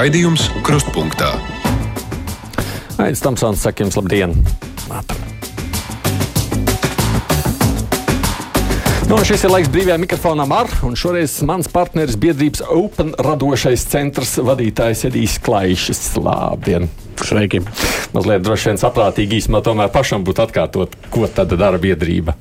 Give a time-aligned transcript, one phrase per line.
[0.00, 1.34] Raidījums Krustpunktā.
[2.96, 4.30] Aizsmeļamies, Tamsons, saka jums labdien!
[4.96, 5.18] Ātri.
[9.10, 14.32] Nu, šis ir laiks brīvajā mikrofonam ar, un šoreiz mans partneris biedrības Open radošais centrs
[14.40, 16.00] vadītājs Edijs Klaišs.
[16.16, 16.88] Labdien!
[17.20, 17.60] Sveiki!
[18.16, 22.38] Mazliet droši vien saprātīgi īstenībā tomēr pašam būtu atkārtot, ko tad dara biedrība.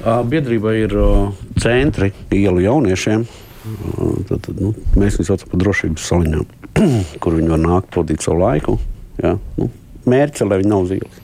[0.00, 0.96] Biedrība ir
[1.60, 3.28] centri ielu jauniešiem.
[3.62, 6.61] Tad, tad, nu, mēs viņus saucam par drošības saliņām,
[7.22, 8.78] kur viņi var nākt, pavadīt savu laiku.
[9.22, 9.68] Jā, nu,
[10.08, 11.22] mērķis lai viņi nav uz ielas.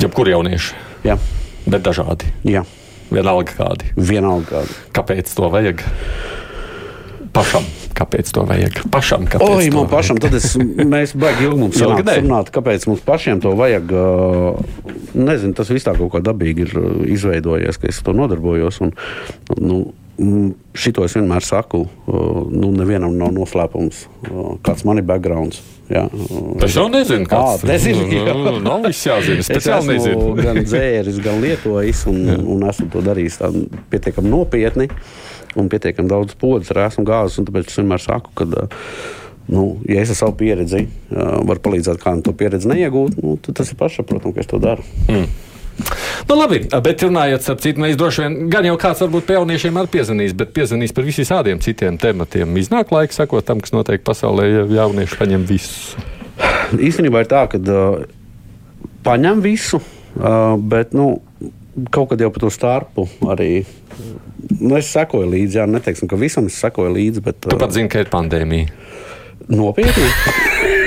[0.00, 0.78] Jebkur jaunieši.
[1.06, 1.18] Jā.
[1.66, 2.30] Bet dažādi.
[2.48, 2.64] Jā.
[3.12, 3.92] Vienalga kādi.
[3.96, 4.76] Vienalga kādi.
[4.96, 5.84] Kāpēc to vajag?
[7.32, 7.64] Pašam,
[7.96, 8.82] kāpēc to vajag?
[8.92, 13.04] Pašam, kāpēc Oi, man pašam, tad es, mēs baigi ilgi mums sanāk runāt, kāpēc mums
[13.06, 13.94] pašiem to vajag.
[15.16, 16.74] Nezinu, tas viss tā kaut kā dabīgi ir
[17.14, 18.82] izveidojies, ka es to nodarbojos.
[18.84, 18.92] Un,
[19.60, 19.80] nu,
[20.76, 21.86] šito es vienmēr saku,
[22.52, 24.06] nu, nevienam nav noslēpums,
[24.64, 25.62] kāds man ir backgrounds.
[25.92, 26.06] Jā,
[26.64, 28.32] Es jau nezinu, kāds Ā, nezinu, jā.
[28.38, 29.42] Nu, Nav viss jāzina.
[29.42, 30.28] Es Es esmu nezinu.
[30.46, 32.22] gan dzēris, gan lietojis, un,
[32.54, 33.40] un esmu to darījis
[33.92, 34.88] pietiekami nopietni.
[35.58, 37.40] Un pietiekami daudz podas arī esmu gāzis.
[37.42, 38.46] un Tāpēc es vienmēr saku, ka,
[39.52, 43.74] nu, ja es ar savu pieredzi varu palīdzēt kādam to pieredzi neiegūt, nu, tad tas
[43.74, 44.86] ir pašsaprotami, ka es to daru.
[46.28, 49.78] Nu, labi, bet runājot par citu, mēs droši vien, gan jau kāds varbūt pie jauniešiem
[49.80, 52.56] arī piezvanīs, bet piezvanīs par visiem citiem tematiem.
[52.60, 56.04] Iznāk laiks sekot tam, kas notiek pasaulē, ja jaunieši paņem visu.
[56.72, 58.04] Īstenībā ir tā, ka uh,
[59.04, 61.16] paņem visu, uh, bet nu,
[61.92, 63.64] kaut kad jau pa to starpu arī.
[64.60, 67.90] Nu, es sekoju līdzi, jā, neteiksim, ka visam es sekoju līdzi, bet Tu pat zini,
[67.92, 68.72] ka ir pandēmija.
[69.52, 70.08] nopietni.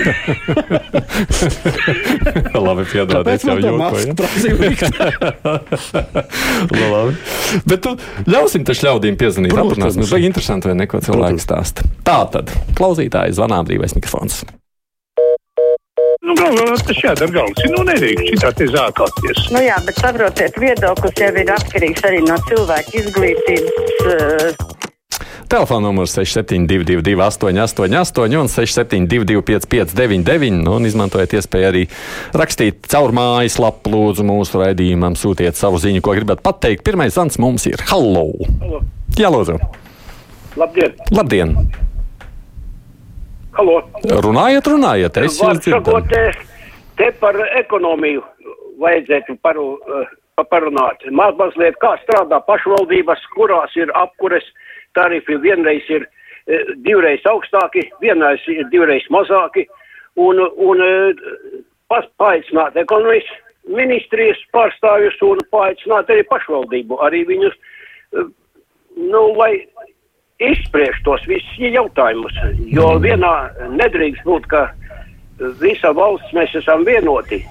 [2.67, 4.13] labi, piedodiet, jau jokoju.
[6.75, 7.13] Nu, labi.
[7.67, 7.91] Bet tu
[8.29, 9.51] ļausim taču ļaudīm piezvanīt.
[9.53, 9.71] Protams.
[9.75, 11.79] Aprunāsim, vai interesanti, vai neko cilvēku stāsta.
[12.07, 12.45] Tā tad,
[12.77, 14.33] klausītāji, zvanā brīvais mikrofons.
[16.25, 17.59] Nu, galvā tas jādara galvas.
[17.69, 19.37] Nu, nedrīkst šitā te zākāties.
[19.53, 23.73] Nu jā, bet saprotiet, viedoklis jau ir atkarīgs arī no cilvēka izglītības.
[24.05, 24.84] Uh,
[25.55, 31.83] Telefona numurs 6722, 888, un 672, 559, nu, un izmantojiet iespēju arī
[32.35, 36.83] rakstīt caur mājaslapu, lūdzu, mūsu raidījumam, sūtiet savu ziņu, ko gribat pateikt.
[36.83, 38.25] Pirmais zvans mums ir Hallo!
[38.65, 38.81] Halo.
[39.15, 39.55] Jā, lūdzu!
[40.59, 40.99] Labdien!
[41.15, 41.55] Labdien!
[43.55, 43.79] Halo!
[44.27, 45.23] Runājiet, runājiet!
[45.23, 45.95] Es jūs dzirdu!
[46.99, 48.27] te, par ekonomiju
[48.83, 50.03] vajadzētu paru, pa-
[50.43, 51.05] parunāt.
[51.11, 54.45] Maz mazliet kā strādā pašvaldības, kurās ir apkures
[54.93, 55.37] tarifi.
[55.41, 56.07] Vienreiz ir
[56.47, 59.67] eh, divreiz augstāki, vienreiz ir divreiz mazāki.
[60.15, 60.79] Un, un
[61.87, 63.27] pas- paaicināt ekonomijas
[63.67, 68.27] ministrijas pārstāvjus un paaicināt arī pašvaldību, arī viņus, eh,
[68.97, 69.65] nu, lai
[70.39, 72.33] izspriež tos visus jautājumus.
[72.67, 74.69] Jo vienā nedrīkst būt, ka
[75.61, 77.43] visa valsts mēs esam vienoti.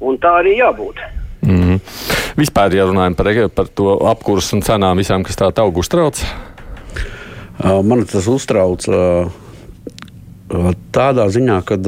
[0.00, 1.00] Un tā arī jābūt.
[2.36, 6.20] Vispār, ja runājam par, par to apkursu un cenām visām, kas tā augu uztrauc,
[7.56, 8.84] Man tas uztrauc
[10.94, 11.78] tādā ziņā, ka,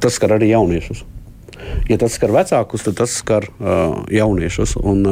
[0.00, 1.04] tas skar arī jauniešus.
[1.90, 3.48] Ja tas skar vecākus, tad tas skar
[4.12, 4.76] jauniešus.
[4.80, 5.04] Un,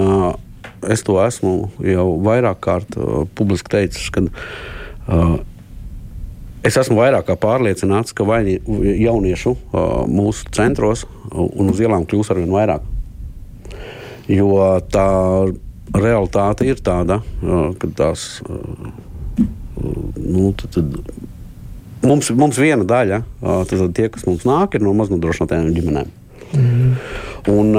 [0.89, 1.55] es to esmu
[1.85, 2.97] jau vairāk kārt
[3.37, 4.25] publiski teicis, ka
[6.65, 9.55] es esmu vairāk kā pārliecināts, ka jauniešu
[10.09, 12.94] mūsu centros un uz ielām kļūs arvien vairāk.
[14.31, 15.07] Jo tā
[15.95, 17.21] realitāte ir tāda,
[17.79, 18.41] ka tās.
[20.15, 24.95] Nu, tad, tad mums, mums viena daļa, tad, tad tie, kas mums nāk, ir no
[24.97, 26.13] maznodrošinātajām ģimenēm.
[26.55, 26.95] Mm.
[27.53, 27.73] Un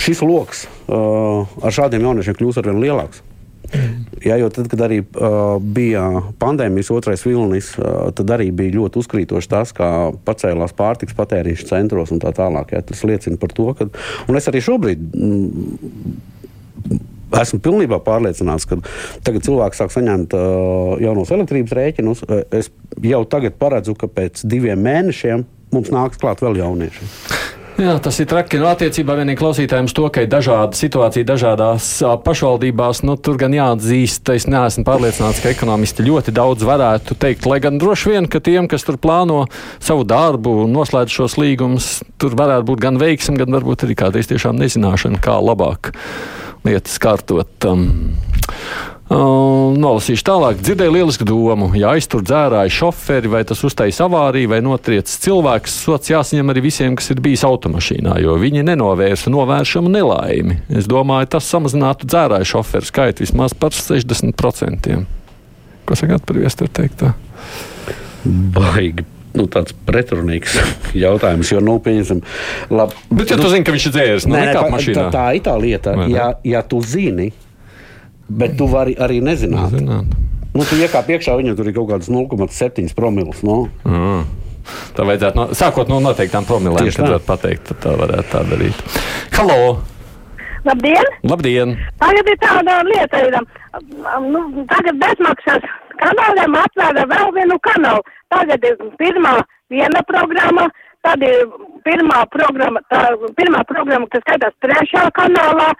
[0.00, 3.22] šis lokus ar šādiem jauniešiem kļūst ar vien lielāks.
[4.20, 6.02] Jā, jo tad, kad arī uh, bija
[6.42, 9.88] pandēmijas otrais vilnis, uh, tad arī bija ļoti uzkrītoši tas, kā
[10.26, 12.74] pacēlās pārtiks patēriņš centros un tā tālāk.
[12.74, 12.82] Jā.
[12.84, 13.88] Tas liecina par to, ka.
[14.28, 15.06] Un es arī šobrīd.
[15.14, 16.18] Mm,
[17.40, 18.80] Esmu pilnībā pārliecināts, ka
[19.22, 22.24] tagad cilvēks sāk saņemt uh, jaunos elektrības rēķinus.
[22.58, 22.72] Es
[23.06, 27.06] jau tagad paredzu, ka pēc diviem mēnešiem mums nāks klāt vēl jaunieši.
[27.80, 28.58] Jā, tas ir traki.
[28.60, 31.86] Nu, attiecībā vienīgi klausītājiem to, ka ir dažāda situācija dažādās
[32.26, 33.00] pašvaldībās.
[33.08, 37.48] Nu, tur gan jāatzīst, es neesmu pārliecināts, ka ekonomisti ļoti daudz varētu teikt.
[37.48, 39.46] Lai gan droši vien, ka tiem, kas tur plāno
[39.80, 41.88] savu darbu noslēdz šos līgumus,
[42.20, 45.94] tur varētu būt gan veiksmi, gan varbūt arī kādreiz tiešām nezināšana, kā labāk
[46.68, 47.64] lietas kārtot.
[47.64, 48.12] Um,
[49.10, 50.60] nolasīšu tālāk.
[50.62, 51.70] Dzirdēju lielisku domu.
[51.78, 56.94] Ja aiztur dzērāju šoferi, vai tas uztaisīs avāriju, vai notriec cilvēks, sots jāsaņem arī visiem,
[56.98, 60.60] kas ir bijis automašīnā, jo viņi nenovērsa novēršamu nelaimi.
[60.70, 65.00] Es domāju, tas samazinātu dzērāju šoferu skaitu vismaz par 60%.
[65.88, 67.14] Ko sakāt par viesturu teiktā?
[68.24, 69.06] Baigi.
[69.30, 70.56] Nu, tāds pretrunīgs
[71.04, 72.18] jautājums, jo, nu, pieņemsim,
[72.74, 72.96] labi.
[73.14, 75.04] Bet, ja tu zini, ka viņš ir dzēris, nu, pa- mašīnā.
[75.06, 75.94] tā, tā ir tā lieta.
[75.98, 76.16] Vai ne?
[76.16, 77.28] Ja, ja tu zini,
[78.30, 79.74] bet tu vari arī nezināt.
[79.74, 80.18] Zināt.
[80.50, 83.42] Nu, tu iekāp iekšā, viņam tur ir kaut kāds 0,7 promils.
[83.46, 83.68] Nu.
[83.86, 84.24] Mm.
[84.94, 88.82] Tā vajadzētu, no, sākot no noteiktām promilēm, Tieši kad pateikt, tad tā varētu tā darīt.
[89.36, 89.78] Halo!
[90.66, 91.06] Labdien!
[91.24, 91.76] Labdien!
[92.02, 93.38] Tagad ir tāda lieta, ir,
[93.78, 95.64] um, nu, tagad bezmaksas
[96.02, 98.04] kanāliem atvēra vēl vienu kanālu.
[98.34, 99.38] Tagad ir pirmā
[99.72, 100.68] viena programma,
[101.06, 101.48] tad ir
[101.86, 103.06] pirmā programma, tā,
[103.38, 105.70] pirmā programma, kas skatās trešā kanālā.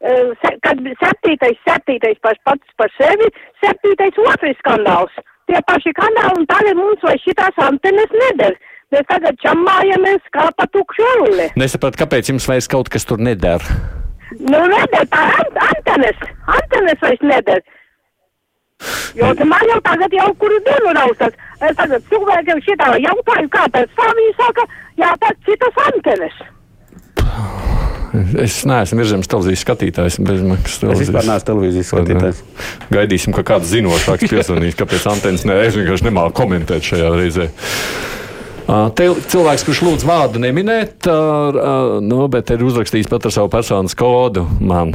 [0.00, 3.28] Eh, Kad bija septītais, septītais paš pats par sevi,
[3.64, 5.12] septītais otrais kanāls.
[5.46, 8.56] Tie paši kanāli, un tagad mums vai šitās antenes neder.
[8.94, 11.48] Mēs tagad čamājamies kā pa tukšu urli.
[11.58, 13.62] Nesapratu, kāpēc jums vairs kaut kas tur neder.
[14.38, 16.22] Nu, neder, tā ant antenes,
[16.58, 17.62] antenes vairs neder.
[19.16, 21.38] Jo man jau tagad jau kuru dienu raustas.
[21.64, 24.66] Es tagad cilvēkiem šitā jautāju, kāpēc tā viņi saka,
[25.00, 26.42] jā, tad citas antenes.
[28.40, 30.16] Es neesmu virsmas televīzijas skatītājs.
[30.24, 31.02] Bezmaksas Es televīzijas.
[31.04, 32.42] vispār neesmu televīzijas skatītājs.
[32.94, 37.50] Gaidīsim, ka kāds zinošāks piezvanīs, kāpēc antenas nē, es vienkārši nemāku komentēt šajā reizē.
[38.66, 41.06] Te cilvēks, kurš lūdz vārdu neminēt,
[42.02, 44.42] nu, bet ir uzrakstījis pat ar savu personas kodu.
[44.58, 44.90] Man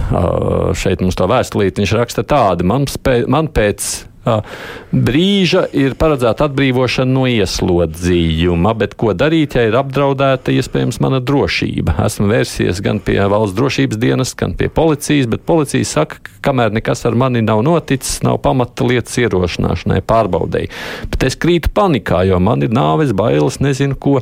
[0.75, 2.89] šeit mums tā vēstulīte, viņš raksta tādu, man,
[3.31, 11.00] man pēc brīža ir paredzēta atbrīvošana no ieslodzījuma, bet ko darīt, ja ir apdraudēta iespējams
[11.01, 11.95] mana drošība?
[12.06, 16.75] Esmu vērsies gan pie valsts drošības dienas, gan pie policijas, bet policija saka, ka kamēr
[16.77, 20.69] nekas ar mani nav noticis, nav pamata lietas ierošanāšanai, pārbaudēji.
[21.09, 24.19] Bet es krītu panikā, jo man ir nāves bailes, nezinu, ko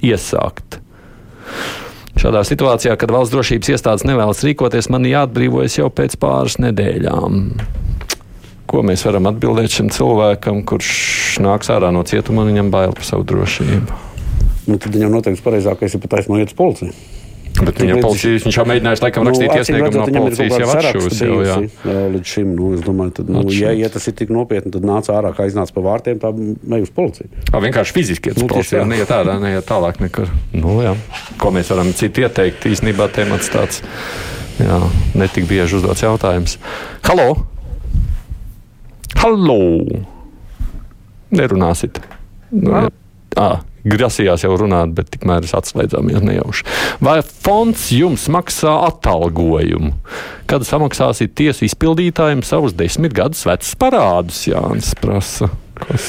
[0.00, 0.80] iesākt.
[2.16, 7.42] Šādā situācijā, kad valsts drošības iestādes nevēlas rīkoties, man jāatbrīvojas jau pēc pāris nedēļām.
[8.74, 10.88] Ko mēs varam atbildēt šim cilvēkam, kurš
[11.44, 13.98] nāks ārā no cietuma un viņam bail par savu drošību?
[14.66, 16.90] Nu, tad viņam noteikti pareizākais ir patiesībā iet uz policiju.
[17.54, 21.20] Bet līdz- policija, viņš jau mēģinājis laikam Nu, rakstīt acīm iesniegumu no policijas jau atšūs.
[21.22, 21.58] Jau, jā.
[22.16, 25.14] Līdz šim, nu, es domāju, tad, nu, ja, ja tas ir tik nopietni, tad nāca
[25.14, 27.30] ārā, kā iznāca pa vārtiem, tā ej uz policiju.
[27.54, 28.90] Ā, vienkārši fiziski iet uz Nu, policiju, tā.
[28.90, 30.26] neiet ārā, neiet tālāk nekur.
[30.50, 30.96] Nu, jā.
[31.38, 32.66] Ko mēs varam citu ieteikt?
[32.74, 33.84] Īstenībā temats tāds
[34.58, 34.82] jā,
[35.14, 36.58] netik bieži uzdots jautājums.
[37.06, 37.53] Halo!
[39.24, 39.80] Halo!
[41.32, 41.96] Nerunāsit.
[42.52, 42.90] Nu, jā.
[43.40, 43.46] Ā,
[43.88, 46.66] grasījās jau runāt, bet tikmēr es atslēdzāmies nejauši.
[47.00, 49.94] Vai fonds jums maksā atalgojumu?
[50.50, 55.48] Kad samaksāsiet tiesu izpildītājiem savus desmit gadus vecus parādus, Jānis prasa.
[55.80, 56.04] Kas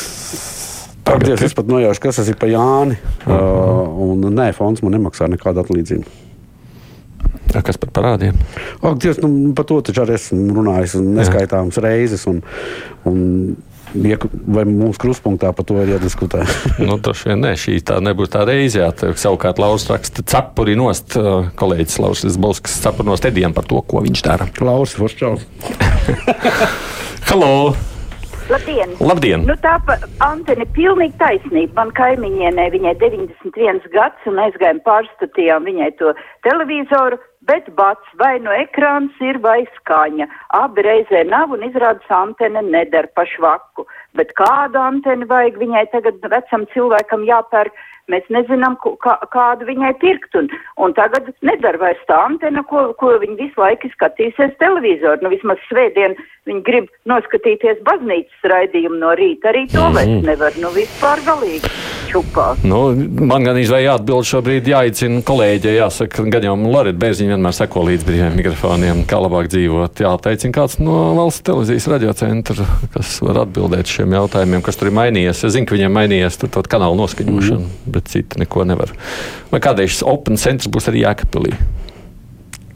[1.05, 2.99] Tagad tagad es pat nojaušu, kas tas ir pa Jāni.
[3.23, 6.24] Uh, un, nē, fonds man nemaksā nekādu atlīdzību.
[7.55, 7.63] Ir?
[7.65, 8.35] Kas par parādiem?
[8.81, 12.25] Ak, Dievs, nu, par to taču arī esmu runājis neskaitāmas reizes.
[12.29, 12.41] Un,
[13.07, 13.23] un,
[13.95, 16.43] vai mūsu kruspunktā par to ir jādiskutē?
[16.85, 18.81] Nu, droši vien ne, šī tā nebūs tā reize.
[18.81, 21.15] Jā, Tev savukārt Lauris raksta cepuri nost,
[21.59, 24.47] kolēģis Lauris Bolskis cepuri nost Edijam par to, ko viņš dara.
[24.59, 25.47] Klausi, Forščaus.
[27.31, 27.51] Halo!
[28.45, 28.91] Labdien!
[29.01, 29.45] Labdien!
[29.47, 31.73] Nu, tā pa Antene pilnīgi taisnība.
[31.79, 36.13] Man kaimiņienē viņai 91 gads un aizgājām pārstatījām viņai to
[36.45, 37.17] televizoru,
[37.49, 40.27] bet bats vai no ekrāns ir vai skaņa.
[40.59, 43.85] Abi reizē nav un izrādās antene nedara pašvaku.
[44.17, 47.73] Bet kādu anteni vajag viņai tagad vecam cilvēkam jāpērk?
[48.11, 50.37] Mēs nezinām, kā, kādu viņai pirkt.
[50.37, 55.23] Un, un tagad nedara vairs tā antena, ko, ko viņi visu laiku skatīsies televizoru.
[55.25, 56.13] Nu, vismaz svētdien
[56.45, 59.49] viņi grib noskatīties baznīcas raidījumu no rīta.
[59.53, 60.57] Arī to vairs nevar.
[60.61, 61.73] Nu, vispār galīgi
[62.15, 62.47] čupā.
[62.67, 62.81] Nu,
[63.25, 65.73] man gan izvēlējās jāatbild šobrīd, jāicina kolēģi.
[65.79, 70.03] Jāsaka, gan jau Lorita Bērziņa vienmēr seko līdz brīviem mikrofoniem, kā labāk dzīvot.
[70.05, 75.43] Jāteicina kāds no valsts televīzijas radiocentra, kas var atbildēt šiem jautājumiem, kas tur ir mainījies.
[75.47, 77.94] Es zinu, ka viņiem mainījies tur kaut kanāla noskaņošana, mm.
[77.95, 78.93] Bet citi neko nevar.
[79.51, 81.55] Vai kādreiz šis Open centrs būs arī Jēkabpilī?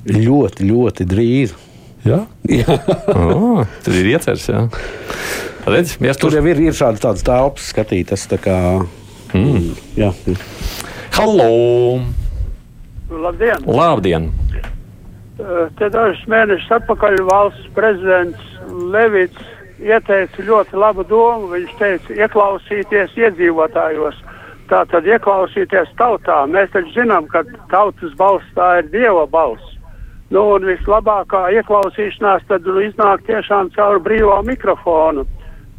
[0.09, 1.55] Ļoti, ļoti drīz.
[2.07, 2.23] Jā,
[3.11, 4.47] oh, tad ir ieceres.
[4.47, 4.63] Jā.
[5.69, 8.23] Redz, mēs Tur tur jau ir, ir šādas tādas telpas skatītas.
[8.31, 8.55] Tā kā,
[9.35, 9.73] mm.
[9.99, 10.13] jā,
[11.19, 11.99] Halo!
[13.09, 13.65] Labdien!
[13.67, 14.29] Labdien!
[15.79, 19.49] Te dažus mēnešus atpakaļ valsts prezidents Levits
[19.83, 21.49] ieteica ļoti labu domu.
[21.53, 24.19] Viņš teica, ieklausīties iedzīvotājos.
[24.69, 26.43] Tā tad ieklausīties tautā.
[26.45, 29.75] Mēs taču zinām, ka tautas balss tā ir dieva balss.
[30.29, 35.25] Nu, un vislabākā ieklausīšanās tad iznāk tiešām caur brīvo mikrofonu.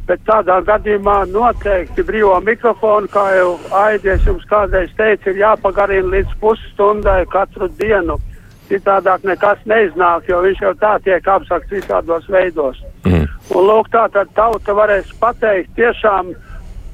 [0.09, 6.35] Bet tādā gadījumā noteikti brīvo mikrofonu, kā jau Aidies jums kādreiz teica, ir jāpagarina līdz
[6.41, 8.19] pusstundai katru dienu.
[8.67, 12.79] Citādāk nekas neiznāk, jo viņš jau tā tiek apsakts visādos veidos.
[13.07, 13.27] Mm.
[13.55, 16.33] Un lūk, tā tad tauta varēs pateikt tiešām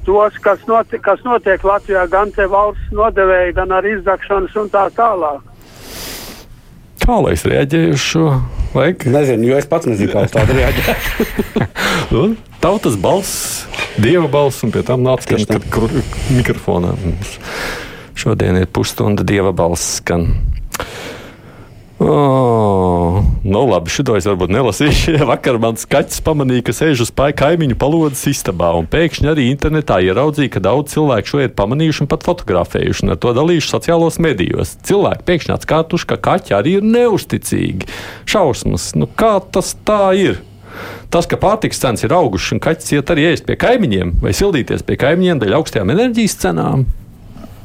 [0.08, 4.88] tos, kas, notiek, kas notiek Latvijā, gan te valsts nodevēji, gan ar izdakšanas un tā
[4.96, 5.44] tālāk.
[7.04, 8.24] Kā lai es reaģēju uz šo
[8.74, 9.12] laiku?
[9.12, 11.60] Nezinu, jo es pats nezinu, kā uz tādu reaģēt.
[12.16, 13.66] Un Tautas balss,
[14.02, 15.38] dieva balss, un pie tam nāca
[15.70, 15.94] kur-
[16.34, 16.96] mikrofonā.
[17.04, 17.36] Mums
[18.18, 20.24] Šodien ir pusstunda dieva balss skan.
[21.98, 25.16] Oh, nu labi, šito es varbūt nelasīšu.
[25.32, 30.52] Vakar mans kaķis pamanīja, ka sēž uz kaimiņu palodas istabā, un pēkšņi arī internetā ieraudzīja,
[30.54, 34.76] ka daudz cilvēku šo ir pamanījuši un pat fotografējuši, un ar to dalījuši sociālos medijos.
[34.86, 37.90] Cilvēki pēkšņi atkārtuši, ka kaķi arī ir neusticīgi.
[38.30, 40.38] Šausmas, nu kā tas tā ir?
[41.10, 44.86] Tas, ka pārtiks cenas ir augušas un kaķis iet arī ēst pie kaimiņiem vai sildīties
[44.86, 46.86] pie kaimiņiem dēļ augstajām enerģijas cenām.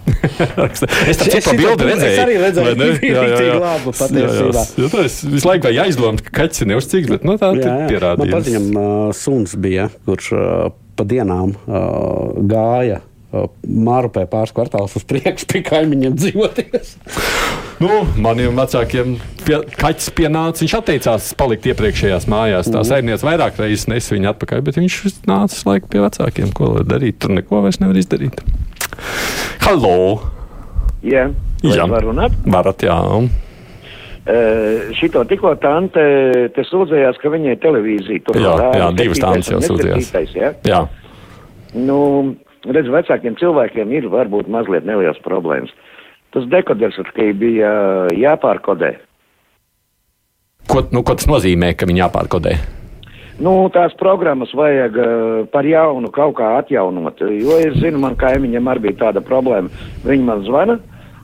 [1.10, 2.12] es tam citu bildi redzēju.
[2.12, 4.66] Es arī redzēju, ka bija rīktīgi labi patiesībā.
[4.66, 5.06] Jā, jā.
[5.06, 8.36] Es visu laiku biju aizdomāts, ka kaķis ir neuzcīgs, bet nu, tā ir Man pierādījums.
[8.36, 10.70] paziņam, uh, suns bija, kurš uh,
[11.00, 13.02] pa dienām uh, gāja.
[13.34, 16.98] Mārupē pāris kvartālus uz priekšu, pie kaimiņiem dzīvoties.
[17.84, 20.62] Nu, maniem vecākiem pie, kaķis pienāca.
[20.62, 22.70] Viņš atteicās palikt iepriekšējās mājās.
[22.72, 26.54] Tā saimniece vairāk reizes nesa viņu atpakaļ, bet viņš nāca laiku pie vecākiem.
[26.56, 27.18] Ko lai darīt?
[27.20, 28.40] Tur neko vairs nevar izdarīt.
[29.64, 29.96] Halo!
[31.04, 31.28] Jā,
[31.64, 31.72] Jā.
[31.74, 32.36] es varu runāt.
[32.48, 32.98] Varat, jā.
[34.24, 36.04] Uh, šito tikko tante
[36.56, 40.36] te sūdzējās, ka viņai televīzija tur Jā, jā, divas tantes jau sūdzējās.
[40.38, 40.54] Jā?
[40.68, 40.84] jā.
[41.76, 41.98] Nu,
[42.64, 45.74] redz, vecākiem cilvēkiem ir varbūt mazliet nelielas problēmas.
[46.34, 47.74] Tas dekoders tikai bija
[48.18, 48.96] jāpārkodē.
[50.72, 52.56] Ko, nu, ko tas nozīmē, ka viņi jāpārkodē?
[53.44, 55.08] Nu, tās programmas vajag uh,
[55.52, 57.20] par jaunu kaut kā atjaunot.
[57.42, 59.72] Jo es zinu, man kaimiņam arī bija tāda problēma.
[60.08, 60.78] Viņi man zvana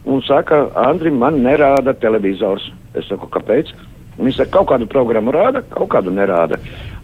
[0.09, 2.65] un saka, Andri, man nerāda televizors.
[2.97, 3.71] Es saku, kāpēc?
[4.19, 6.59] Viņi saka, kaut kādu programmu rāda, kaut kādu nerāda.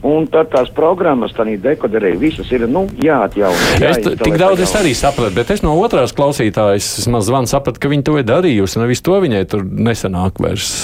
[0.06, 3.56] Un tad tās programmas, tā dekoderē, visas ir nu, jāatjauno.
[3.56, 7.50] Es t- jāinstalē tik daudz es arī sapratu, bet es no otrās klausītājas maz zvanu
[7.50, 8.82] sapratu, ka viņi to ir darījusi.
[8.84, 10.76] Nevis to viņai tur nesenāk vairs.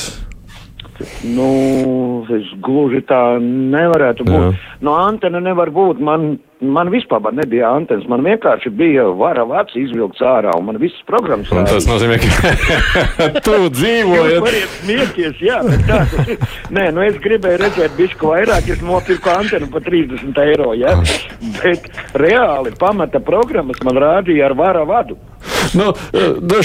[1.27, 1.49] Nu,
[2.31, 4.47] es gluži tā nevarētu būt.
[4.47, 4.77] Jā.
[4.85, 5.99] No antena nevar būt.
[6.03, 8.07] Man, man vispār nebija antenas.
[8.09, 13.29] Man vienkārši bija vara vats izvilkts ārā un man visas programmas Un tas nozīmē, ka
[13.45, 14.37] tu Jūs dzīvoji.
[14.45, 16.01] varat smieties, jā, tā.
[16.75, 20.95] Nē, nu es gribēju redzēt bišku vairāk, es nopirku antenu par 30 eiro, jā.
[21.61, 25.17] Bet reāli pamata programmas man rādīja ar vara vadu.
[25.77, 25.91] Nu,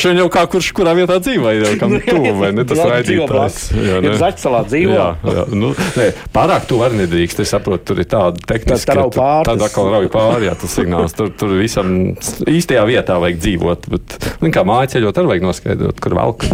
[0.07, 2.65] vien jau kā kurš kurā vietā dzīvo, jau kam tuvu, vai ne?
[2.69, 3.59] Tas raidītājs.
[3.77, 4.15] Jā, Ir ne?
[4.21, 4.97] Zaķsalā dzīvo.
[4.97, 5.45] Jā, jā.
[5.57, 7.43] Nu, nē, pārāk tu arī nedrīkst.
[7.45, 8.97] Es saprotu, tur ir tāda tehniska.
[8.97, 11.15] Tā pāri, Tad atkal rauj pāri, jā, tas signāls.
[11.17, 11.93] Tur, tur visam
[12.51, 13.89] īstajā vietā vajag dzīvot.
[13.93, 16.47] Bet, nu, kā māja ceļot, arī vajag noskaidrot, kur velk.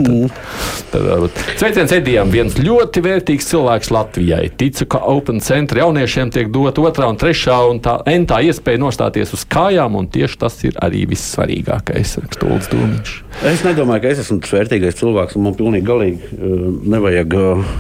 [1.61, 4.45] Sveiciens Edijam, viens ļoti vērtīgs cilvēks Latvijai.
[4.61, 9.35] Ticu, ka Open Center jauniešiem tiek dot otrā un trešā un tā entā iespēja nostāties
[9.37, 13.15] uz kājām, un tieši tas ir arī vissvarīgākais, raksta Ulds Dūmiņš.
[13.53, 17.73] Es nedomāju, ka es esmu tas vērtīgais cilvēks, un man pilnīgi galīgi uh, nevajag uh,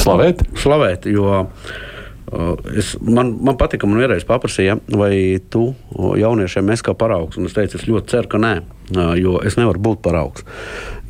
[0.00, 0.44] Slavēt!
[0.56, 6.94] slavēt, jo uh, es, man, man patika, man vienreiz paprasīja, vai tu jauniešiem esi kā
[6.96, 7.40] paraugs.
[7.40, 8.54] Un es teicu, es ļoti ceru, ka nē,
[8.94, 10.46] uh, jo es nevaru būt paraugs.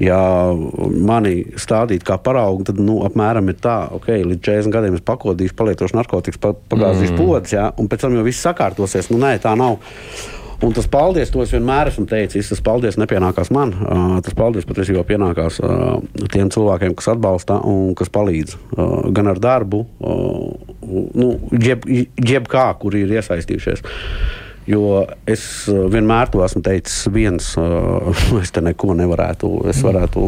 [0.01, 0.19] Ja
[0.57, 5.05] mani stādīt kā paraugu, tad nu, apmēram ir tā, ka okay, līdz 40 gadiem es
[5.05, 7.21] pakodīšu, palietošu narkotikas, pa- pagāzīšu mm.
[7.21, 9.13] podas, ja, un pēc tam jau viss sakārtosies.
[9.13, 9.83] Nu, nē, tā nav.
[10.61, 12.51] Un tas paldies, to es vienmēr esmu teicis.
[12.53, 13.73] Tas paldies nepienākās man.
[13.81, 16.03] Uh, tas paldies patiesībā pienākās uh,
[16.33, 18.59] tiem cilvēkiem, kas atbalsta un kas palīdz.
[18.75, 21.31] Uh, gan ar darbu, nu,
[21.65, 23.85] jeb, jebkā, kur ir iesaistījušies.
[24.69, 27.55] Jo es vienmēr to esmu teicis, viens,
[28.43, 29.55] es te neko nevarētu.
[29.73, 30.27] Es varētu,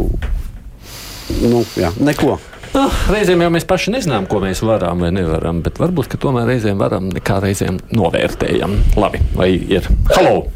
[1.44, 2.38] nu, jā, neko.
[2.72, 6.46] Nu, reizēm jau mēs paši nezinām, ko mēs varam vai nevaram, bet varbūt ka tomēr
[6.48, 8.78] reizēm varam, nekā reizēm novērtējam.
[8.96, 9.88] Labi, vai ir?
[10.14, 10.46] Halo!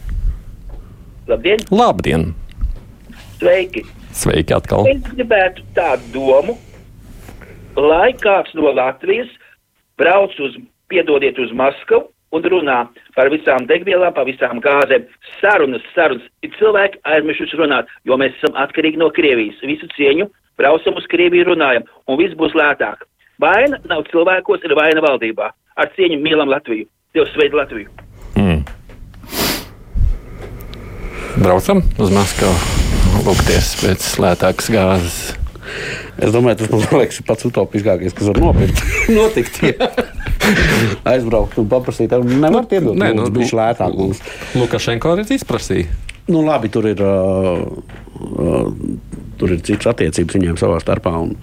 [1.29, 2.31] Labdien, Labdien!
[3.37, 3.83] sveiki!
[4.17, 4.89] Sveiki atkal!
[4.89, 6.57] Es gribētu tādu domu,
[7.77, 9.29] lai kāds no Latvijas
[10.01, 10.57] brauc uz,
[10.89, 12.79] piedodiet, uz Maskavu un runā
[13.19, 15.05] par visām degvielām, par visām gāzēm.
[15.43, 16.25] Sarunas, sarunas.
[16.41, 19.61] Ir cilvēki aizmirsuši runāt, jo mēs esam atkarīgi no Krievijas.
[19.69, 23.07] Visu cieņu braucam uz Krieviju, runājam, un viss būs lētāk.
[23.43, 25.51] Vaina nav cilvēkos, ir vaina valdībā.
[25.77, 26.89] Ar cieņu mīlam Latviju.
[27.17, 27.91] Dievs sveid Latviju!
[28.37, 28.63] Mm.
[31.41, 32.55] Braucam uz Maskavu,
[33.27, 35.19] lūgties pēc lētākas gāzes.
[36.17, 38.81] Es domāju, tas man liekas pats utopiskākais, kas var nopirkt.
[39.19, 39.61] Notikt.
[41.05, 42.97] Aizbraukt un paprasīt, ar nevar iedot.
[42.97, 44.23] Nē, nu, nu, viņš lētāk mums.
[44.57, 45.91] Lukašenko arī izprasīja.
[46.27, 47.61] Nu, labi, tur ir, uh,
[48.19, 48.71] uh,
[49.41, 51.17] tur ir citas attiecības viņiem savā starpā.
[51.27, 51.35] Un,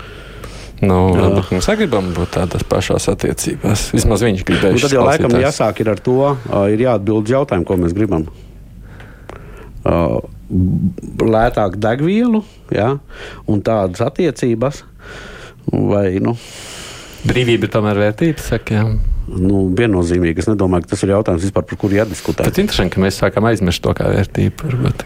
[0.84, 3.86] Nu, varbūt mēs gribam būt tādās pašās attiecībās.
[3.96, 4.76] Vismaz viņš gribēja.
[4.76, 6.18] Nu, tad jau laikam jāsāk ir ar to,
[6.74, 8.26] ir jāatbild uz jautājumu, ko mēs gribam.
[9.88, 10.18] Uh,
[11.24, 12.98] lētāk degvielu, ja,
[13.48, 14.84] un tādas attiecības,
[15.72, 16.36] vai, nu,
[17.24, 18.84] Brīvība ir tomēr vērtība, saka, jā.
[19.40, 20.44] nu, viennozīmīgi.
[20.44, 22.44] Es nedomāju, ka tas ir jautājums vispār, par kuru jādiskutē.
[22.50, 24.68] Bet interesanti, ka mēs sākam aizmirst to kā vērtību.
[24.68, 25.06] Varbūt.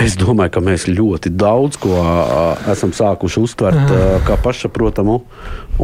[0.00, 1.98] Es domāju, ka mēs ļoti daudz ko
[2.72, 5.18] esam sākuši uztvert ā, kā pašsaprotamu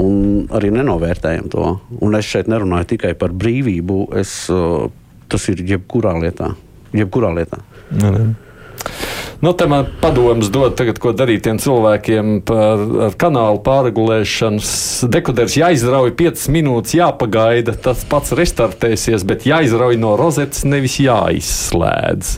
[0.00, 1.74] un arī nenovērtējam to.
[2.00, 4.32] Un es šeit nerunāju tikai par brīvību, es,
[5.28, 6.54] tas ir jebkurā lietā.
[6.96, 7.60] Jebkurā lietā.
[7.92, 8.28] Nu, ne.
[9.40, 14.70] Nu, te man padoms dod, tagad, ko darīt tiem cilvēkiem par ar kanālu pārregulēšanas.
[15.14, 22.32] Dekoders jāizrauj 5 minūtes, jāpagaida, tas pats restartēsies, bet jāizrauj no rozetes, nevis jāizslēdz.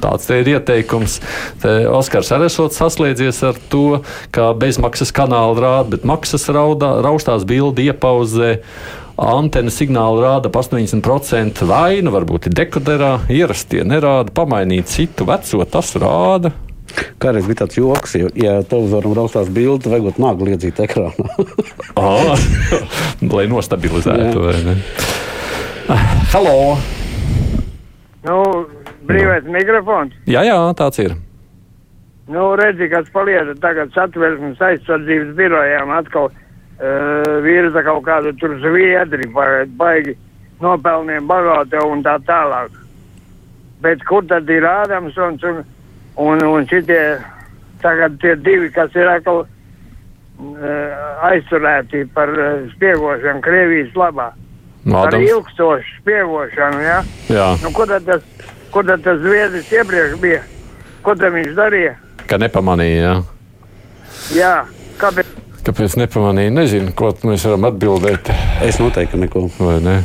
[0.00, 1.18] Tāds ir ieteikums.
[1.60, 4.00] Te Oskars arī esot saslēdzies ar to,
[4.32, 8.54] kā bezmaksas kanālu rāda, bet maksas raudā, raustās bildi iepauzē.
[9.20, 15.92] Antena signāli rāda ap 80% vainu, varbūt ir dekoderā, ierastie nerāda, pamainīt citu veco, tas
[16.00, 16.54] rāda.
[17.20, 21.36] Kādreiz bija tāds joks, ja, ja televizoram raustās bildi, tad vajag nāgu liedzīt ekrānā.
[22.00, 22.38] Ah,
[23.28, 24.40] lai nostabilizētu.
[24.40, 24.76] vai ne?
[26.32, 26.78] Halo!
[28.24, 28.36] Nu,
[29.10, 30.14] brīvais mikrofons.
[30.30, 31.18] Jā, jā, tāds ir.
[32.30, 36.38] Nu, redzi, kas paliek tagad satversmes aizsardzības birojām atkal uh,
[37.44, 40.16] virza kaut kādu tur zviedri, vai baigi
[40.60, 42.72] nopelniem bagāti un tā tālāk.
[43.80, 45.38] Bet kur tad ir Ādams un,
[46.16, 47.00] un, un, šitie
[47.80, 49.48] tagad tie divi, kas ir atkal uh,
[51.30, 54.30] aizturēti par uh, spiegošanu Krievijas labā?
[54.84, 55.28] Par Ādams.
[55.30, 57.00] ilgstošu spiegošanu, jā?
[57.32, 58.24] Jā, Nu, kur tad tas,
[58.72, 60.44] kur tad tas zviedris iepriekš bija?
[61.04, 61.96] Ko tad viņš darīja?
[62.30, 63.00] ka nepamanīja.
[63.02, 63.14] Jā.
[64.30, 64.54] Jā,
[65.00, 65.30] kāpēc?
[65.66, 66.54] Kāpēc nepamanīja?
[66.56, 68.32] Nezinu, ko mēs varam atbildēt.
[68.64, 69.48] Es noteikti neko.
[69.60, 69.98] vai ne?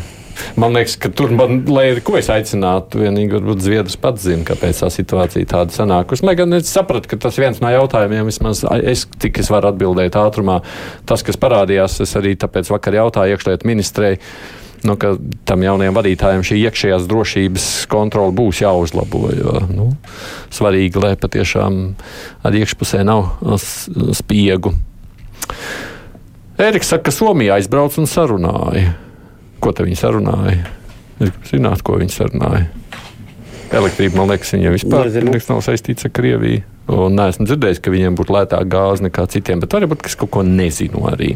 [0.60, 4.44] Man liekas, ka tur, man, lai arī ko es aicinātu, vienīgi varbūt Zviedrijas pats zina,
[4.48, 6.26] kāpēc tā situācija tāda sanākusi.
[6.28, 10.18] Lai gan es sapratu, ka tas viens no jautājumiem, vismaz es, cik es varu atbildēt
[10.20, 10.60] ātrumā,
[11.08, 14.16] tas, kas parādījās, es arī tāpēc vakar jautāju iekšlietu ministrei.
[14.86, 15.16] Nu, ka
[15.50, 19.22] tam jaunajam vadītājam šī iekšējās drošības kontrole būs jāuzlabo.
[19.34, 19.88] Jo, nu,
[20.54, 21.80] svarīgi, lai patiešām
[22.46, 23.32] arī iekšpusē nav
[24.20, 24.76] spiegu.
[26.66, 28.94] Eriks saka, ka Somijā aizbrauca un sarunāja.
[29.64, 30.70] Ko te viņi sarunāja?
[31.20, 32.70] Es gribu zināt, ko viņi sarunāja.
[33.76, 35.10] Elektrība, man liekas, viņiem vispār
[35.50, 36.64] nav saistīts ar Krieviju.
[36.96, 40.44] Un neesmu dzirdējis, ka viņiem būtu lētāka gāze nekā citiem, bet varbūt es kaut ko
[40.46, 41.32] nezinu arī.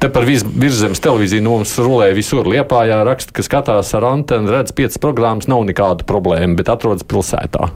[0.00, 2.46] Te par virszemes televīziju mums rulē visur.
[2.48, 7.68] Liepājā raksta, ka skatās ar antenu, redz piecas programmas, nav nekāda problēma, bet atrodas pilsētā.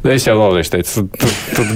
[0.00, 1.72] Es jau vēlreiz teicu, tur, tur,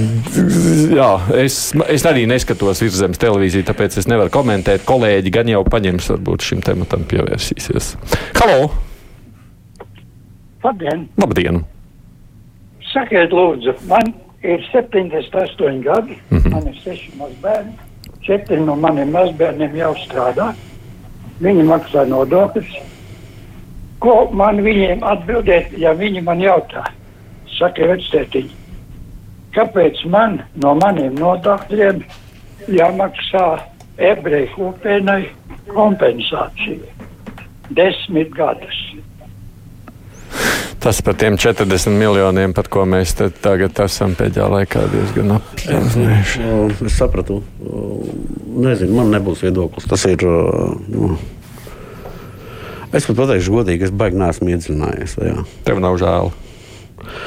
[0.97, 1.09] jā,
[1.43, 1.59] es,
[1.93, 4.87] es arī neskatos virsmas televīziju, tāpēc es nevaru komentēt.
[4.89, 7.91] Kolēģi gan jau paņems, varbūt šim tematam pievērsīsies.
[8.39, 8.71] Halo!
[10.65, 11.05] Labdien!
[11.21, 11.61] Labdien!
[12.95, 16.57] Sakiet, lūdzu, man ir 78 gadi, mm -hmm.
[16.57, 17.77] man ir 6 mazbērni,
[18.25, 20.55] 4 no maniem mazbērniem jau strādā,
[21.45, 22.73] viņi maksā nodokļus.
[24.01, 26.89] Ko man viņiem atbildēt, ja viņi man jautā?
[27.59, 28.51] Saka, vectētiņi,
[29.55, 32.03] kāpēc man no maniem nodokļiem
[32.75, 33.47] jāmaksā
[34.11, 35.23] ebreju kopienai
[35.71, 36.93] kompensācija?
[37.75, 38.81] Desmit gadus.
[40.85, 45.39] Tas par tiem 40 miljoniem, par ko mēs tagad esam pēdējā laikā diezgan.
[45.39, 47.39] Uh, Es sapratu.
[48.55, 49.89] Nezinu, man nebūs viedoklis.
[49.89, 50.27] Tas ir.
[50.93, 51.15] nu,
[52.95, 55.17] Es pat pateikšu, godīgi, es baigi neesmu iedziļinājies.
[55.19, 55.41] tajā.
[55.67, 56.29] Tev nav žēl.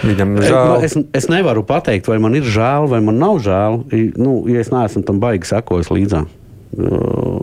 [0.04, 0.84] Viņam ir Es, žēl.
[0.88, 3.80] es, es nevaru pateikt, vai man ir žēl, vai man nav žēl.
[4.18, 6.24] Nu, ja es neesmu tam baigi sekojis līdzi.
[6.78, 7.42] Uh,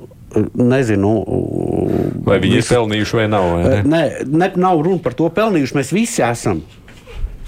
[0.54, 1.12] nezinu.
[1.22, 1.94] uh,
[2.26, 3.48] Vai viņi ir visu- pelnījuši vai nav?
[3.54, 3.82] Vai ne?
[3.82, 5.76] Nē, ne, nav runa par to pelnījuši.
[5.78, 6.62] Mēs visi esam.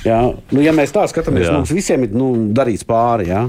[0.06, 0.20] Jā,
[0.52, 1.54] nu, ja mēs tā skatāmies, Jā.
[1.56, 3.26] mums visiem ir nu, darīts pāri.
[3.32, 3.46] Jā.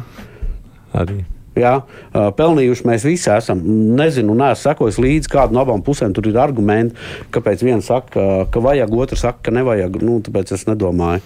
[0.98, 1.20] Arī.
[1.58, 1.74] Jā,
[2.14, 3.62] pelnījuši mēs visi esam.
[3.98, 6.98] Nezinu, neesmu sekojis līdzi, kāda no abām pusēm tur ir argumenti,
[7.34, 10.00] kāpēc viens saka, ka, vajag, otrs saka, ka nevajag.
[10.06, 11.24] Nu, tāpēc es nedomāju,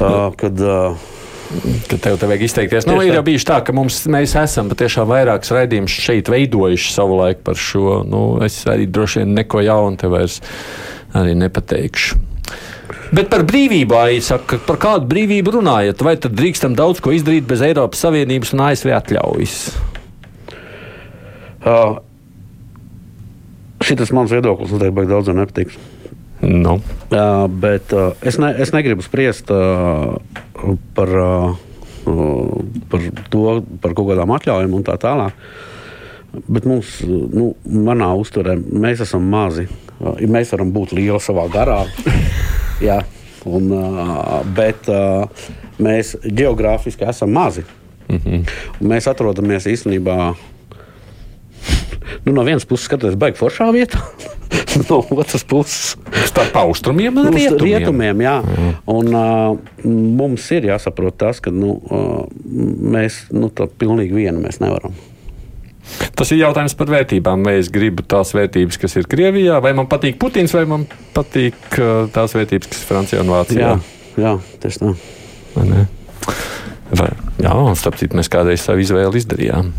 [0.00, 0.64] uh, kad.
[0.64, 1.14] Uh,
[1.88, 2.84] Ka tev te vajag izteikties.
[2.84, 6.92] Nu, Tieši ir jau bijis tā, ka mums, mēs esam patiešām vairākus raidījumus šeit veidojuši
[6.92, 8.02] savulaik par šo.
[8.04, 10.42] Nu, es arī droši vien neko jaunu te vairs
[11.16, 12.20] arī nepateikšu.
[13.14, 16.02] Bet par brīvību, arī saka, par kādu brīvību runājat?
[16.04, 19.56] Vai tad drīkstam daudz ko izdarīt bez Eiropas Savienības un ASV atļaujas?
[21.64, 21.96] uh,
[23.84, 25.80] Šis mans viedoklis noteikti baigi daudziem nepatiks.
[26.44, 30.18] Nu, Uh, bet uh, es, ne, es negribu spriest uh,
[30.92, 31.54] par uh,
[32.92, 33.00] par
[33.32, 33.44] to,
[33.80, 35.32] par kaut kādām atļaujām un tā tālāk.
[36.44, 39.64] Bet mums, nu, manā uzturē, mēs esam mazi.
[39.98, 41.80] Mēs varam būt lieli savā garā.
[42.80, 43.00] Jā,
[43.48, 43.72] un,
[44.54, 44.86] bet
[45.82, 47.64] mēs geogrāfiski esam mazi.
[48.08, 48.44] Mm -hmm.
[48.80, 50.34] Mēs atrodamies īstenībā
[52.24, 54.00] nu, no vienas puses, skatoties, baigi foršā vietā.
[54.88, 57.78] no otras puses, Starp austrumiem un Uz rietumiem.
[57.78, 58.34] rietumiem jā.
[58.42, 58.74] Mm.
[58.86, 59.58] Un, uh,
[60.18, 62.24] mums ir jāsaprot tas, ka nu, uh,
[62.94, 64.94] mēs nu, tā pilnīgi vienu nevaram.
[66.18, 67.44] Tas ir jautājums par vērtībām.
[67.46, 71.78] Vai es gribu tās vērtības, kas ir Krievijā, vai man patīk Putins, vai man patīk
[71.78, 73.70] uh, tās vērtības, kas ir Francijā un Vācijā.
[73.76, 74.92] Jā, jā tieši tā.
[75.58, 75.86] Vai?
[76.88, 77.08] Vai,
[77.42, 79.72] jā, un starp citu, mēs kādreiz savu izvēli izdarījām.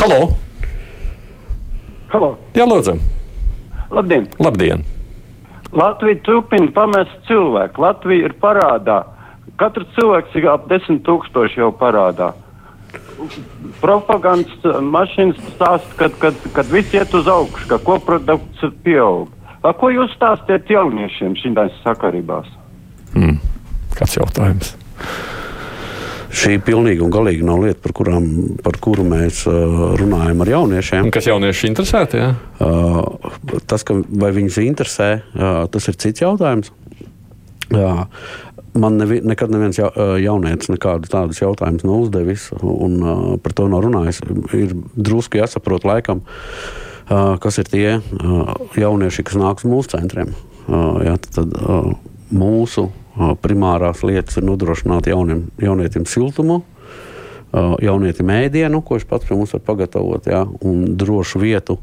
[0.00, 0.32] Halo!
[2.10, 2.32] Halo.
[2.58, 2.96] Jā, lūdzu!
[3.94, 4.26] Labdien!
[4.42, 4.82] Labdien!
[5.70, 7.84] Latvija turpina pamest cilvēku.
[7.84, 9.04] Latvija ir parādā.
[9.60, 12.32] Katrs cilvēks ir ap desmit tūkstoši jau parādā.
[13.80, 19.28] Propagandas uh, mašīnas stāsta, kad, kad, kad viss iet uz augšu, ka koprodukts pieaug.
[19.60, 22.48] A, ko jūs stāstiet jauniešiem šīs sakarībās?
[23.12, 23.36] Hmm.
[23.98, 24.74] Kāds jautājums?
[26.30, 28.26] Šī pilnīgi un galīgi nav lieta, par, kurām,
[28.62, 31.08] par kuru mēs uh, runājam ar jauniešiem.
[31.08, 32.20] Un kas jaunieši interesēti?
[32.22, 32.28] Jā?
[32.62, 36.70] Uh, tas, ka, vai viņus interesē, uh, tas ir cits jautājums.
[37.70, 38.06] Jā,
[38.74, 43.66] man nevi, nekad neviens ja, jaunietis nekādu tādus jautājumus nav uzdevis un uh, par to
[43.70, 44.22] nav runājis.
[44.56, 50.34] Ir drusku jāsaprot, laikam, uh, kas ir tie uh, jaunieši, kas nāk uz mūsu centriem.
[50.68, 51.92] Uh, jā, tad, uh,
[52.30, 56.62] mūsu uh, primārās lietas ir nodrošināt jauniem, jaunietim siltumu.
[57.50, 61.80] Uh, jaunietim ēdienu, ko viņš pats pie mums var pagatavot, jā, un drošu vietu.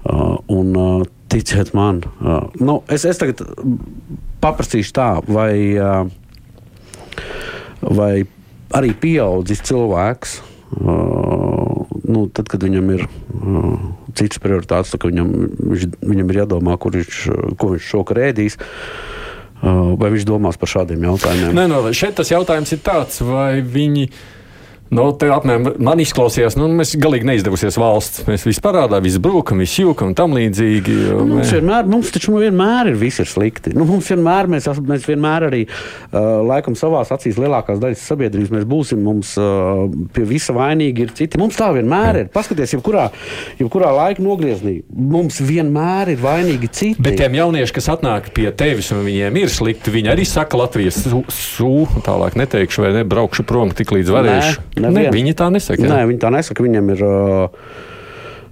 [0.00, 3.42] Uh, un, uh, ticiet man, uh, nu, es, es tagad
[4.40, 5.76] paprasīšu tā, vai,
[7.84, 8.14] vai
[8.74, 10.38] arī pieaudzis cilvēks,
[10.80, 13.76] uh, nu, tad, kad viņam ir uh,
[14.16, 17.22] citas prioritātes, tad viņam, viņš, viņam ir jādomā, kur viņš,
[17.60, 18.58] ko viņš šokar ēdīs.
[19.60, 21.52] Uh, vai viņš domās par šādiem jautājumiem?
[21.56, 24.08] Nē, no, šeit tas jautājums ir tāds, vai viņi.
[24.90, 28.24] Nu, te apmēram man izklausījās, nu, mēs galīgi neizdevusies valsts.
[28.26, 30.94] Mēs visi parādā, visi brūkam, visi jūkam un tam līdzīgi.
[31.14, 33.70] Nu, mums, vienmēr, mums taču vienmēr ir viss ir slikti.
[33.76, 38.66] Nu, mums vienmēr, mēs, mēs vienmēr arī, uh, laikam, savā acīs lielākās daļas sabiedrības mēs
[38.70, 39.04] būsim.
[39.06, 39.84] Mums uh,
[40.16, 41.38] pie visa vainīgi ir citi.
[41.38, 42.32] Mums tā vienmēr ir.
[42.34, 43.06] Paskaties, jebkurā,
[43.62, 44.80] jebkurā laika nogriezienī.
[44.90, 47.06] Mums vienmēr ir vainīgi citi.
[47.06, 51.04] Bet tiem jauniešiem, kas atnāk pie tevis un viņiem ir slikti, viņi arī saka, Latvijas
[51.06, 54.66] sūdu, tālāk neteikšu, vai ne, braukšu prom tik līdz varēšu.
[54.79, 55.82] Nē, ne, viņi tā nesaka.
[55.84, 55.92] jā.
[55.92, 56.64] Nē, viņi tā nesaka.
[56.64, 57.04] Viņiem ir.
[57.04, 57.88] Uh,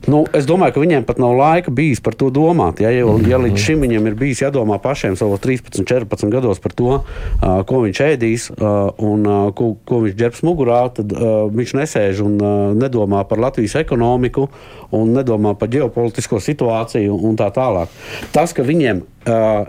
[0.06, 2.78] Nu, es domāju, ka viņiem pat nav laika bijis par to domāt.
[2.80, 6.72] Ja, ja, ja līdz šim viņiem ir bijis jādomā pašiem savos 13, 14 gados par
[6.78, 11.48] to, uh, ko viņš ēdīs uh, un uh, ko, ko viņš ģērbs mugurā, tad uh,
[11.52, 14.46] viņš nesēž un uh, nedomā par Latvijas ekonomiku
[14.94, 17.90] un nedomā par ģeopolitisko situāciju un tā tālāk.
[18.32, 19.66] Tas, ka viņiem, uh,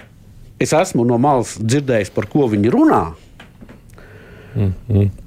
[0.62, 3.04] es esmu no malas dzirdējis, par ko viņi runā,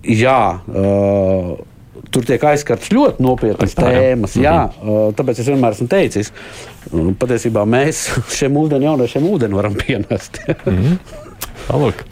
[0.03, 1.53] Jā, uh,
[2.13, 4.03] tur tiek aizskartas ļoti nopietnas Tā, jā.
[4.05, 4.37] tēmas.
[4.41, 6.33] Jā, uh, tāpēc es vienmēr esmu teicis,
[6.93, 8.07] uh, patiesībā mēs
[8.39, 10.43] šiem ūdeņiem, jauniešiem ūdeni varam pienest.
[11.69, 12.05] Tālāk.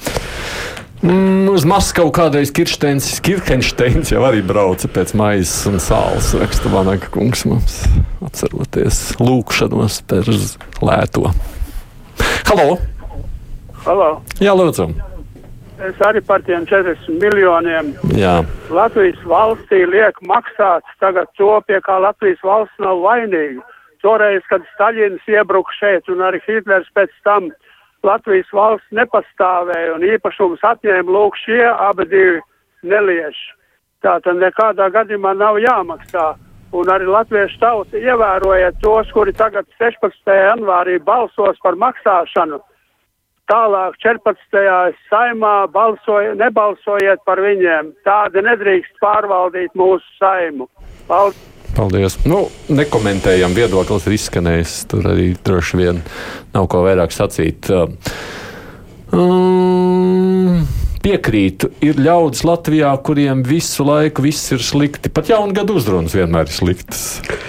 [1.00, 6.34] Mm, uz Maskavu kādreiz Kirsteins, Kirkensteins jau arī brauca pēc maizes un sāls.
[6.36, 7.78] Raksta Vanaga kungs mums
[8.26, 10.28] atceroties lūkšanos par
[10.84, 11.32] lēto.
[12.50, 12.74] Halo!
[13.86, 14.10] Halo!
[14.44, 15.09] Jā, lūdzu!
[15.80, 18.40] Es arī par tiem 40 miljoniem Jā.
[18.68, 23.64] Latvijas valstī liek maksāts tagad to, pie kā Latvijas valsts nav vainīga.
[24.04, 27.48] Toreiz, kad Staļins iebruka šeit un arī Hitlers pēc tam
[28.04, 32.38] Latvijas valsts nepastāvēja un īpašums atņēma lūk šie abi divi
[32.84, 33.50] nelieši.
[34.04, 36.32] Tā tad nekādā gadījumā nav jāmaksā.
[36.76, 40.28] Un arī latviešu tauta ievērojiet tos, kuri tagad 16.
[40.28, 42.60] janvārī balsos par maksāšanu.
[43.50, 44.94] Tālāk 14.
[45.10, 47.92] saimā balsoja, nebalsojiet par viņiem.
[48.06, 50.68] Tādi nedrīkst pārvaldīt mūsu saimu.
[51.10, 51.46] Paldies!
[51.70, 52.16] Paldies.
[52.26, 54.72] Nu, nekomentējam, viedoklis ir izskanējis.
[54.90, 56.00] Tur arī droši vien
[56.54, 57.68] nav ko vairāk sacīt.
[59.14, 60.64] Um,
[61.04, 65.10] piekrītu, ir ļaudis Latvijā, kuriem visu laiku viss ir slikti.
[65.14, 67.04] Pat jaunu gadu uzrunas vienmēr ir sliktas.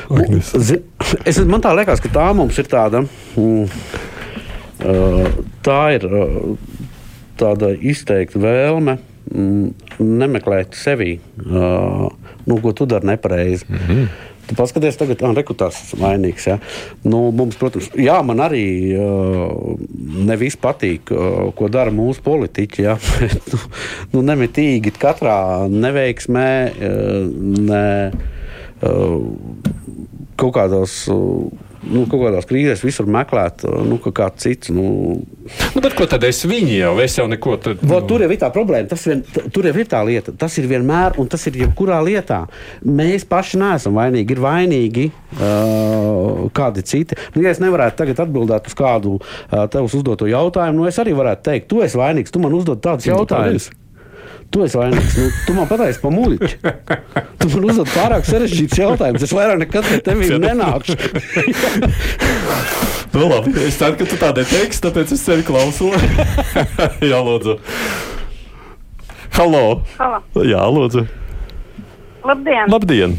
[0.10, 0.54] Agnes.
[0.70, 0.82] Zi-
[1.28, 3.02] Es, man tā liekas, ka tā mums ir tāda.
[3.36, 3.66] Mm,
[5.66, 6.58] tā ir uh,
[7.42, 8.98] tāda izteikta vēlme
[9.32, 11.16] mm, nemeklēt sevi,
[11.46, 12.10] uh,
[12.46, 13.66] nu, ko tu dari nepareizi.
[13.70, 14.12] Mm -hmm.
[14.48, 16.48] Tu paskaties, tagad ah, rekrutās vainīgs.
[16.48, 16.58] Ja?
[17.04, 19.78] Nu, mums, protams, jā, man arī uh,
[20.28, 22.82] nevis patīk, uh, ko dara mūsu politiķi.
[22.82, 22.98] Ja?
[23.52, 23.60] nu,
[24.12, 27.30] nu, nemitīgi katrā neveiksmē, uh,
[27.70, 28.12] ne
[28.82, 29.22] uh,
[30.36, 31.08] kaut kādos.
[31.08, 34.72] Uh, nu, kaut kādās krīzēs visur meklēt, nu, kā kāds cits.
[34.74, 34.86] Nu.
[35.74, 37.88] Nu, bet ko tad es viņi jau, es jau neko tādu.
[37.90, 38.00] Nu.
[38.08, 40.36] Tur jau ir tā problēma, tas vien, tur jau ir tā lieta.
[40.38, 42.44] Tas ir vienmēr, un tas ir jebkurā lietā.
[42.86, 47.18] Mēs paši neesam vainīgi, ir vainīgi uh, kādi citi.
[47.36, 51.16] Nu, ja es nevarētu tagad atbildēt uz kādu uh, tevs uzdoto jautājumu, nu, es arī
[51.18, 53.72] varētu teikt, tu esi vainīgs, tu man uzdod tādus jautājumus.
[54.52, 55.16] Tu esi vainīgs.
[55.16, 56.50] Nu, tu man pataisi pa muļķi.
[57.40, 59.24] Tu man uzdod pārāk sarežģītus jautājumus.
[59.24, 60.98] Es vairāk nekad pie tevis nenākšu.
[63.16, 65.96] nu, labi, es ceru, ka tu tādai teiksi, tāpēc es sevi klausos.
[67.12, 67.58] Jā, lūdzu.
[69.40, 69.66] Halo!
[69.96, 70.24] Halo.
[70.44, 71.08] Jā, lūdzu.
[72.28, 72.68] Labdien!
[72.76, 73.16] Labdien.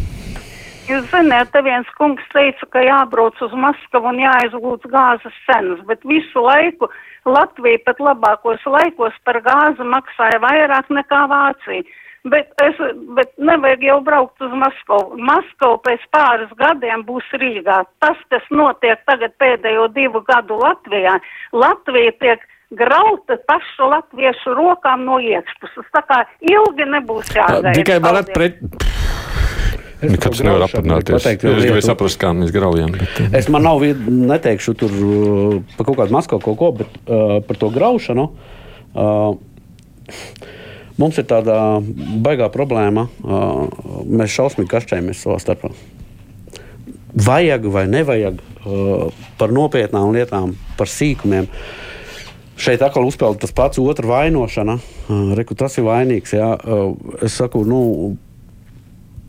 [0.92, 6.04] Jūs zināt, te viens kungs teica, ka jābrauc uz Maskavu un jāizlūdz gāzes cenas, bet
[6.04, 6.90] visu laiku
[7.24, 11.98] Latvija pat labākos laikos par gāzi maksāja vairāk nekā Vācija.
[12.28, 12.76] Bet, es,
[13.16, 15.16] bet nevajag jau braukt uz Maskavu.
[15.30, 17.80] Maskava pēc pāris gadiem būs Rīgā.
[18.04, 21.16] Tas, kas notiek tagad pēdējo divu gadu Latvijā,
[21.56, 22.44] Latvija tiek
[22.78, 25.88] grauta pašu latviešu rokām no iekšpuses.
[25.96, 27.78] Tā kā ilgi nebūs jāgaida.
[27.80, 28.60] Tikai varat pret.
[30.02, 31.26] Nekad nevar aprunāties.
[31.30, 32.90] Es gribēju saprast, kā mēs graujam.
[32.96, 33.20] Bet...
[33.22, 33.36] Eh.
[33.38, 37.60] Es man nav, neteikšu tur uh, par kaut kādu Maskavu kaut ko, bet uh, par
[37.60, 38.26] to graušanu.
[38.92, 39.38] Uh,
[41.00, 41.56] Mums ir tāda
[42.22, 43.06] baigā problēma.
[43.24, 45.72] Uh, mēs šausmīgi kašķējamies savā starpā.
[47.16, 51.48] Vajag vai nevajag uh, par nopietnām lietām, par sīkumiem.
[52.60, 54.76] Šeit atkal uzspēlē tas pats otrs vainošana.
[55.08, 56.36] Uh, Reku, tas ir vainīgs.
[56.36, 56.52] Jā.
[57.24, 57.80] Es saku, nu,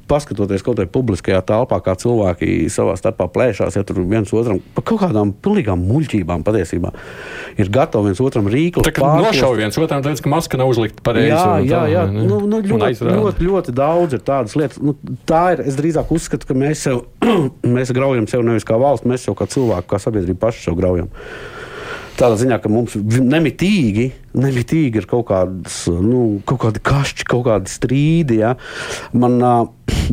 [0.10, 4.88] paskatoties kaut kādā publiskajā telpā, kā cilvēki savā starpā plēšās, ja tur viens otram par
[4.90, 6.94] kaut kādām pilnīgām muļķībām patiesībā
[7.58, 8.86] ir gatavi viens otram rīkot.
[8.86, 11.32] Tā kā nošauja viens otram, teica, ka maska nav uzlikta pareizi.
[11.32, 12.06] Jā, jā, jā.
[12.08, 14.82] Tā, nu, nu, ļoti, ļoti, ļoti, ļoti daudz ir tādas lietas.
[14.84, 14.96] Nu,
[15.30, 17.04] tā ir, es drīzāk uzskatu, ka mēs, sev,
[17.78, 21.12] mēs graujam sev nevis kā valsts, mēs jau kā cilvēku, kā sabiedrība paši sev graujam.
[22.14, 24.06] Tādā ziņā, ka mums nemitīgi,
[24.38, 28.38] nemitīgi ir kaut, kādas, nu, kaut kādi kašķi, kaut kādi strīdi.
[28.44, 28.54] Ja.
[29.18, 29.64] Man uh,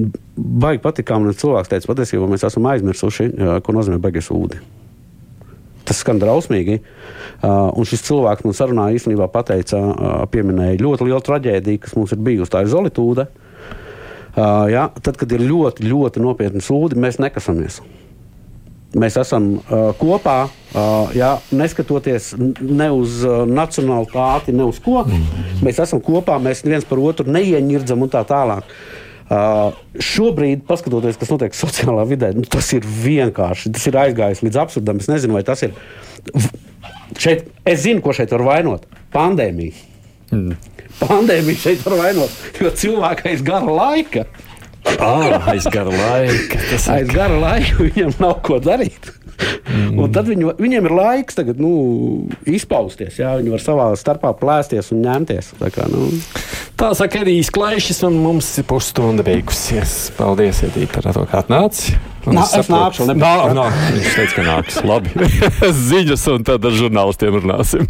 [0.65, 4.65] baigi patīk, kā man cilvēks teica, patiesībā mēs esam aizmirsuši, uh, ko nozīmē beigas ūdeni.
[5.85, 6.79] Tas skan drausmīgi.
[7.41, 12.17] Uh, un šis cilvēks man sarunā īstenībā pateica, uh, pieminēja ļoti lielu traģēdiju, kas mums
[12.17, 12.53] ir bijusi.
[12.55, 13.29] Tā ir zolitūde.
[14.31, 17.81] Uh, ja, tad, kad ir ļoti, ļoti nopietni sūdi, mēs nekasamies.
[18.99, 25.05] Mēs esam uh, kopā, uh, jā, neskatoties ne uz uh, nacionālitāti, ne uz ko.
[25.63, 28.75] Mēs esam kopā, mēs viens par otru neieņirdzam un tā tālāk.
[29.31, 33.71] Uh, šobrīd, paskatoties, kas notiek sociālā vidē, nu, tas ir vienkārši.
[33.77, 34.99] Tas ir aizgājis līdz absurdam.
[34.99, 35.77] Es nezinu, vai tas ir.
[37.15, 38.91] Šeit, es zinu, ko šeit var vainot.
[39.15, 39.87] Pandēmija.
[40.35, 40.59] Mm.
[40.99, 44.27] Pandēmija šeit var vainot, jo cilvēkai ir gara laika.
[45.01, 46.61] Ah, aiz gara laika.
[46.71, 47.15] Tas aiz ir...
[47.15, 49.11] gara laika viņam nav ko darīt.
[49.71, 49.99] Mm.
[50.03, 51.71] Un tad viņu, viņiem ir laiks tagad, nu,
[52.49, 53.19] izpausties.
[53.21, 55.53] Jā, viņi var savā starpā plēsties un ņemties.
[55.61, 56.11] Tā, kā, nu.
[56.81, 60.11] tā saka Edijs Klaišs, un mums ir pusstunda beigusies.
[60.19, 61.97] Paldies, Edī, par to, kā atnāci.
[62.27, 64.83] Nā, es, es nākšu, nā, nā, viņš teica, ka nāks.
[64.85, 65.31] Labi.
[65.91, 67.89] Ziņas, un tad ar žurnālistiem runāsim.